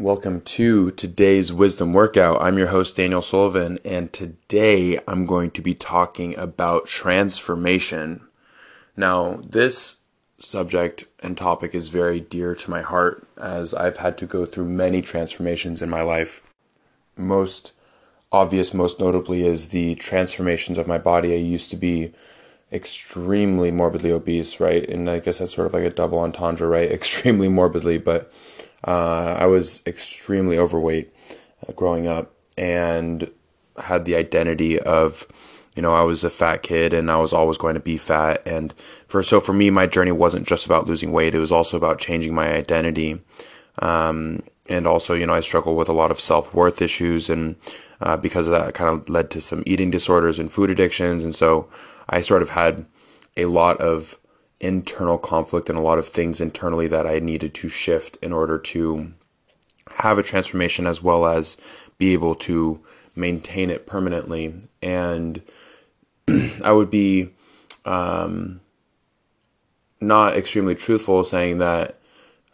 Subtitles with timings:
[0.00, 2.40] Welcome to today's wisdom workout.
[2.40, 8.22] I'm your host, Daniel Sullivan, and today I'm going to be talking about transformation.
[8.96, 9.98] Now, this
[10.38, 14.70] subject and topic is very dear to my heart as I've had to go through
[14.70, 16.40] many transformations in my life.
[17.14, 17.72] Most
[18.32, 21.34] obvious, most notably, is the transformations of my body.
[21.34, 22.14] I used to be
[22.72, 24.88] extremely morbidly obese, right?
[24.88, 26.90] And I guess that's sort of like a double entendre, right?
[26.90, 28.32] Extremely morbidly, but
[28.86, 31.12] uh, I was extremely overweight
[31.66, 33.30] uh, growing up and
[33.78, 35.26] had the identity of,
[35.74, 38.42] you know, I was a fat kid and I was always going to be fat.
[38.46, 38.74] And
[39.06, 41.98] for so for me, my journey wasn't just about losing weight; it was also about
[41.98, 43.20] changing my identity.
[43.78, 47.56] Um, and also, you know, I struggled with a lot of self worth issues, and
[48.00, 51.24] uh, because of that, it kind of led to some eating disorders and food addictions.
[51.24, 51.68] And so,
[52.08, 52.86] I sort of had
[53.36, 54.18] a lot of
[54.60, 58.58] internal conflict and a lot of things internally that I needed to shift in order
[58.58, 59.12] to
[59.94, 61.56] have a transformation as well as
[61.98, 62.80] be able to
[63.16, 64.54] maintain it permanently.
[64.82, 65.42] And
[66.62, 67.30] I would be
[67.84, 68.60] um,
[70.00, 71.98] not extremely truthful saying that,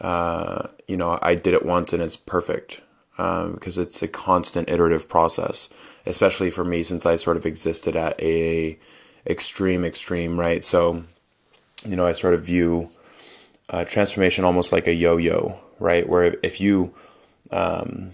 [0.01, 2.83] uh, you know, I did it once and it's perfect.
[3.19, 5.71] Um, because it's a constant iterative process,
[6.05, 8.79] especially for me since I sort of existed at a
[9.27, 10.62] extreme extreme, right?
[10.62, 11.05] So
[11.85, 12.91] you know, I sort of view
[13.69, 16.09] uh, transformation almost like a yo-yo, right?
[16.09, 16.95] Where if you
[17.51, 18.13] um,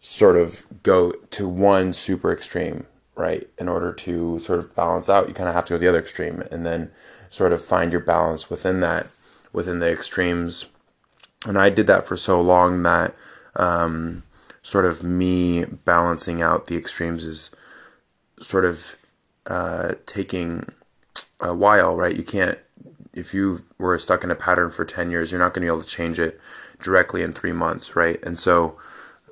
[0.00, 5.28] sort of go to one super extreme, right, in order to sort of balance out,
[5.28, 6.90] you kind of have to go the other extreme, and then
[7.30, 9.06] sort of find your balance within that,
[9.52, 10.66] within the extremes.
[11.46, 13.14] And I did that for so long that
[13.56, 14.22] um,
[14.62, 17.50] sort of me balancing out the extremes is
[18.40, 18.96] sort of
[19.46, 20.66] uh, taking
[21.40, 22.16] a while, right?
[22.16, 22.58] You can't
[23.14, 25.74] if you were stuck in a pattern for 10 years, you're not going to be
[25.74, 26.40] able to change it
[26.82, 28.22] directly in three months, right?
[28.22, 28.76] And so,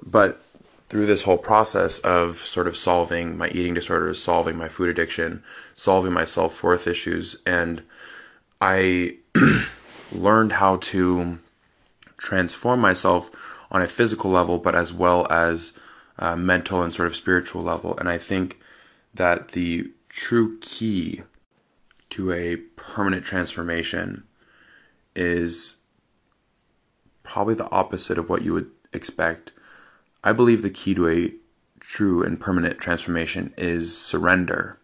[0.04, 0.42] but
[0.88, 5.42] through this whole process of sort of solving my eating disorders, solving my food addiction,
[5.74, 7.82] solving my self worth issues, and
[8.60, 9.16] I
[10.12, 11.38] learned how to
[12.18, 13.30] transform myself
[13.70, 15.72] on a physical level, but as well as
[16.18, 17.96] uh, mental and sort of spiritual level.
[17.96, 18.60] And I think
[19.14, 21.22] that the true key
[22.12, 24.24] to a permanent transformation
[25.16, 25.76] is
[27.22, 29.52] probably the opposite of what you would expect.
[30.22, 31.32] I believe the key to a
[31.80, 34.78] true and permanent transformation is surrender.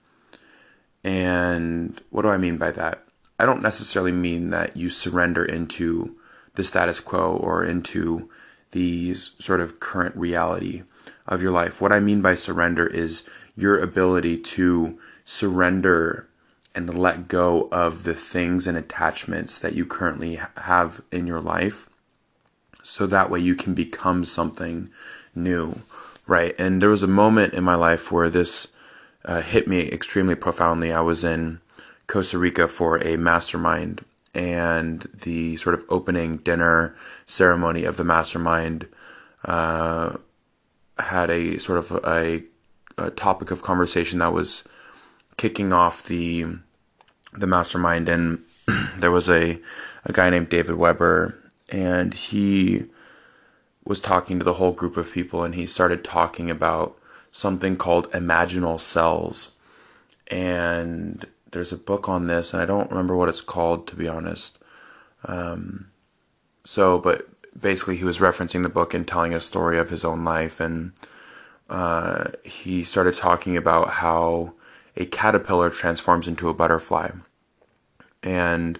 [1.05, 3.05] And what do I mean by that?
[3.39, 6.17] I don't necessarily mean that you surrender into
[6.55, 8.29] the status quo or into
[8.73, 10.83] the sort of current reality
[11.27, 11.81] of your life.
[11.81, 13.23] What I mean by surrender is
[13.55, 16.28] your ability to surrender
[16.75, 21.89] and let go of the things and attachments that you currently have in your life
[22.83, 24.89] so that way you can become something
[25.35, 25.83] new
[26.29, 26.55] right?
[26.59, 28.69] And there was a moment in my life where this
[29.25, 30.93] uh, hit me extremely profoundly.
[30.93, 31.61] I was in
[32.07, 34.05] costa rica for a mastermind
[34.35, 36.95] and the sort of opening dinner
[37.27, 38.87] ceremony of the mastermind
[39.45, 40.17] uh,
[40.99, 42.43] had a sort of a,
[42.97, 44.65] a topic of conversation that was
[45.39, 46.45] kicking off the
[47.33, 48.45] the mastermind, and
[48.99, 49.59] there was a
[50.05, 51.39] a guy named David Weber,
[51.71, 52.85] and he
[53.85, 56.99] was talking to the whole group of people, and he started talking about
[57.31, 59.53] something called imaginal cells,
[60.31, 64.07] and there's a book on this, and I don't remember what it's called to be
[64.07, 64.59] honest.
[65.25, 65.91] Um,
[66.65, 67.27] so, but
[67.59, 70.93] basically, he was referencing the book and telling a story of his own life, and
[71.71, 74.53] uh, he started talking about how
[74.99, 77.11] a caterpillar transforms into a butterfly.
[78.23, 78.79] And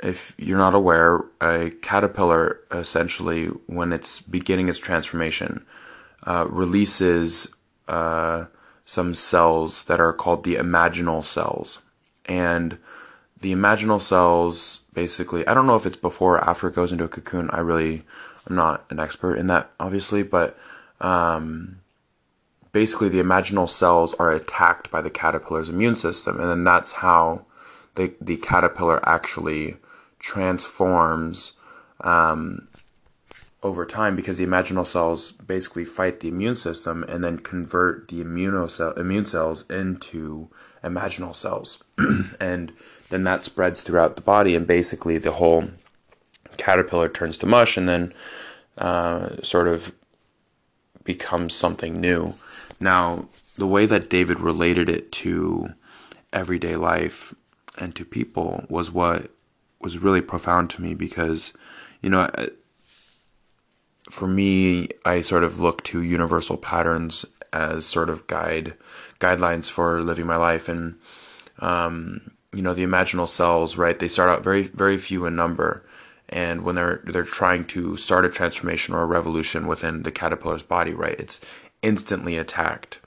[0.00, 5.64] if you're not aware, a caterpillar essentially, when it's beginning its transformation,
[6.24, 7.46] uh, releases
[7.88, 8.46] uh,
[8.84, 11.78] some cells that are called the imaginal cells.
[12.26, 12.78] And
[13.40, 17.04] the imaginal cells basically, I don't know if it's before or after it goes into
[17.04, 17.48] a cocoon.
[17.50, 18.02] I really,
[18.48, 20.58] I'm not an expert in that, obviously, but
[21.00, 21.78] um,
[22.76, 27.40] basically the imaginal cells are attacked by the caterpillar's immune system, and then that's how
[27.94, 29.76] the the caterpillar actually
[30.18, 31.52] transforms
[32.02, 32.68] um,
[33.62, 38.20] over time because the imaginal cells basically fight the immune system and then convert the
[38.68, 40.50] cell, immune cells into
[40.84, 41.82] imaginal cells,
[42.38, 42.74] and
[43.08, 45.70] then that spreads throughout the body, and basically the whole
[46.58, 48.12] caterpillar turns to mush, and then
[48.76, 49.92] uh, sort of
[51.04, 52.34] becomes something new.
[52.80, 55.70] Now, the way that David related it to
[56.32, 57.34] everyday life
[57.78, 59.30] and to people was what
[59.80, 61.52] was really profound to me because,
[62.02, 62.28] you know,
[64.10, 68.74] for me, I sort of look to universal patterns as sort of guide
[69.20, 70.68] guidelines for living my life.
[70.68, 70.96] And
[71.60, 73.98] um, you know, the imaginal cells, right?
[73.98, 75.84] They start out very very few in number,
[76.28, 80.62] and when they're they're trying to start a transformation or a revolution within the caterpillar's
[80.62, 81.18] body, right?
[81.18, 81.40] It's
[81.86, 82.98] instantly attacked,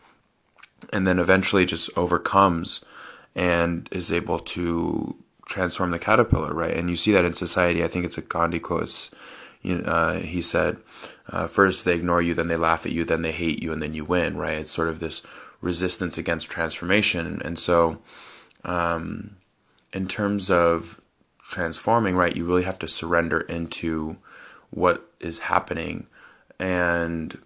[0.93, 2.79] and then eventually just overcomes
[3.35, 5.15] and is able to
[5.47, 6.75] transform the caterpillar, right?
[6.77, 7.83] And you see that in society.
[7.83, 9.09] I think it's a Gandhi quote.
[9.65, 10.77] Uh, he said,
[11.27, 13.83] uh, first they ignore you, then they laugh at you, then they hate you, and
[13.83, 14.59] then you win, right?
[14.59, 15.21] It's sort of this
[15.59, 17.41] resistance against transformation.
[17.43, 17.99] And so,
[18.63, 19.35] um,
[19.91, 21.01] in terms of
[21.43, 24.15] transforming, right, you really have to surrender into
[24.69, 26.07] what is happening.
[26.57, 27.37] And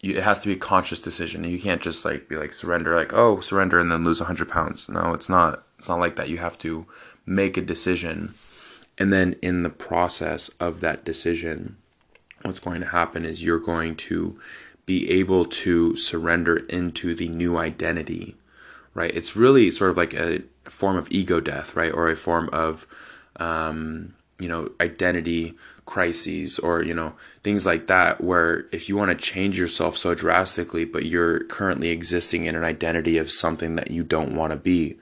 [0.00, 1.44] you, it has to be a conscious decision.
[1.44, 4.88] You can't just like be like surrender, like, oh, surrender and then lose 100 pounds.
[4.88, 5.64] No, it's not.
[5.78, 6.28] It's not like that.
[6.28, 6.86] You have to
[7.26, 8.34] make a decision.
[8.96, 11.76] And then in the process of that decision,
[12.42, 14.38] what's going to happen is you're going to
[14.86, 18.34] be able to surrender into the new identity,
[18.94, 19.14] right?
[19.14, 21.92] It's really sort of like a form of ego death, right?
[21.92, 22.86] Or a form of,
[23.36, 25.54] um, you know, identity
[25.84, 30.14] crises or, you know, things like that, where if you want to change yourself so
[30.14, 34.56] drastically, but you're currently existing in an identity of something that you don't want to
[34.56, 34.96] be,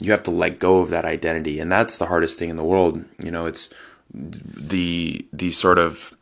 [0.00, 1.60] you have to let go of that identity.
[1.60, 3.04] And that's the hardest thing in the world.
[3.22, 3.68] You know, it's
[4.14, 6.14] the, the sort of,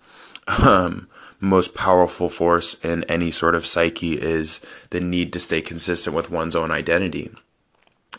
[0.63, 1.09] um,
[1.41, 6.31] most powerful force in any sort of psyche is the need to stay consistent with
[6.31, 7.31] one's own identity.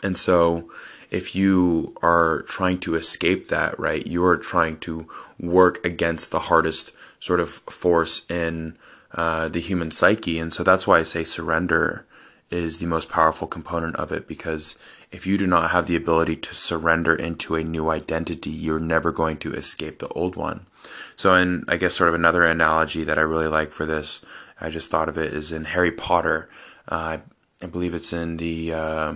[0.02, 0.70] And so,
[1.10, 5.08] if you are trying to escape that, right, you are trying to
[5.38, 8.76] work against the hardest sort of force in
[9.12, 10.38] uh, the human psyche.
[10.38, 12.06] And so that's why I say surrender
[12.50, 14.76] is the most powerful component of it because
[15.12, 19.12] if you do not have the ability to surrender into a new identity, you're never
[19.12, 20.66] going to escape the old one.
[21.14, 24.20] So, and I guess sort of another analogy that I really like for this,
[24.60, 26.48] I just thought of it is in Harry Potter.
[26.88, 27.18] Uh,
[27.62, 29.14] I believe it's in the uh,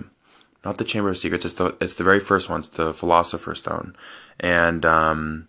[0.64, 1.44] not the Chamber of Secrets.
[1.44, 2.60] It's the it's the very first one.
[2.60, 3.94] It's the Philosopher's Stone,
[4.40, 5.48] and um,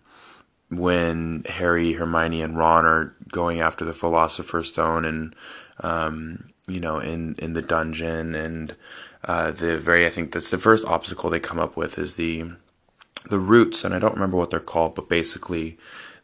[0.69, 5.35] when Harry, Hermione, and Ron are going after the Philosopher's Stone, and
[5.81, 8.75] um, you know, in in the dungeon, and
[9.23, 12.51] uh, the very I think that's the first obstacle they come up with is the
[13.29, 15.77] the roots, and I don't remember what they're called, but basically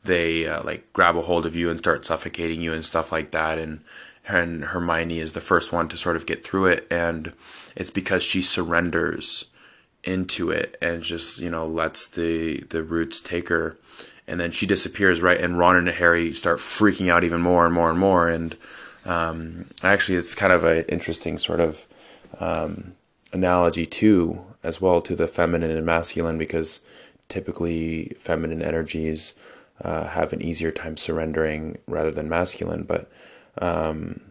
[0.03, 3.31] they uh, like grab a hold of you and start suffocating you and stuff like
[3.31, 3.81] that, and
[4.27, 7.33] and Hermione is the first one to sort of get through it, and
[7.75, 9.45] it's because she surrenders
[10.03, 13.77] into it and just you know lets the the roots take her,
[14.27, 17.73] and then she disappears right, and Ron and Harry start freaking out even more and
[17.73, 18.55] more and more, and
[19.05, 21.85] um, actually it's kind of an interesting sort of
[22.39, 22.93] um,
[23.33, 26.81] analogy too as well to the feminine and masculine because
[27.29, 29.33] typically feminine energies
[29.83, 33.09] uh, have an easier time surrendering rather than masculine, but
[33.59, 34.21] um,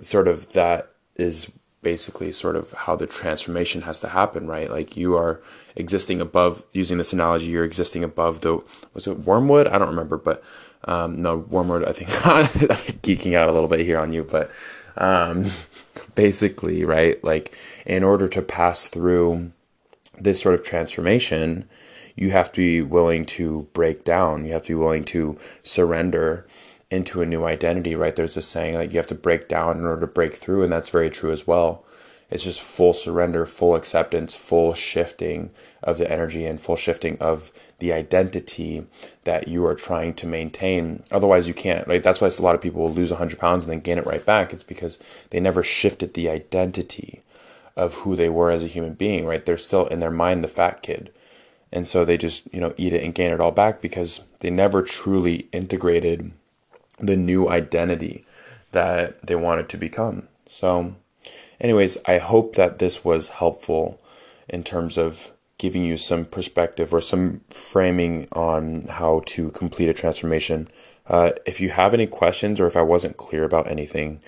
[0.00, 1.50] sort of that is
[1.82, 4.70] basically sort of how the transformation has to happen, right?
[4.70, 5.40] Like you are
[5.76, 8.60] existing above, using this analogy, you're existing above the,
[8.92, 9.68] was it wormwood?
[9.68, 10.42] I don't remember, but
[10.84, 12.46] um, no, wormwood, I think I'm
[13.02, 14.50] geeking out a little bit here on you, but
[14.96, 15.52] um,
[16.14, 17.22] basically, right?
[17.22, 19.52] Like in order to pass through
[20.20, 21.68] this sort of transformation,
[22.16, 24.44] you have to be willing to break down.
[24.44, 26.46] You have to be willing to surrender
[26.96, 28.16] into a new identity, right?
[28.16, 30.72] There's this saying like you have to break down in order to break through, and
[30.72, 31.84] that's very true as well.
[32.28, 35.50] It's just full surrender, full acceptance, full shifting
[35.82, 38.84] of the energy and full shifting of the identity
[39.22, 41.04] that you are trying to maintain.
[41.12, 42.02] Otherwise, you can't, right?
[42.02, 44.24] That's why a lot of people will lose 100 pounds and then gain it right
[44.26, 44.52] back.
[44.52, 44.98] It's because
[45.30, 47.22] they never shifted the identity
[47.76, 49.44] of who they were as a human being, right?
[49.44, 51.12] They're still in their mind the fat kid.
[51.70, 54.50] And so they just, you know, eat it and gain it all back because they
[54.50, 56.32] never truly integrated
[56.98, 58.24] the new identity
[58.72, 60.28] that they wanted to become.
[60.48, 60.94] So,
[61.60, 64.00] anyways, I hope that this was helpful
[64.48, 69.94] in terms of giving you some perspective or some framing on how to complete a
[69.94, 70.68] transformation.
[71.08, 74.20] Uh, if you have any questions or if I wasn't clear about anything,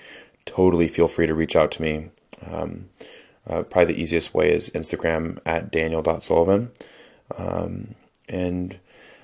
[0.45, 2.09] totally feel free to reach out to me.
[2.49, 2.89] Um,
[3.47, 6.71] uh, probably the easiest way is Instagram at daniel.sullivan.
[7.37, 7.95] Um,
[8.27, 8.79] and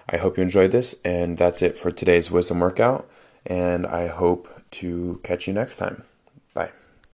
[0.10, 0.96] I hope you enjoyed this.
[1.04, 3.10] And that's it for today's wisdom workout
[3.46, 6.04] and I hope to catch you next time.